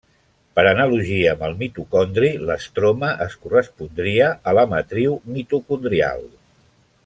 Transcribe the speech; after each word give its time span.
Per 0.59 0.61
analogia 0.69 1.33
amb 1.33 1.43
el 1.47 1.53
mitocondri 1.59 2.31
l'estroma 2.49 3.11
es 3.27 3.37
correspondria 3.45 4.31
a 4.53 4.57
la 4.61 4.65
matriu 4.75 5.15
mitocondrial. 5.37 6.27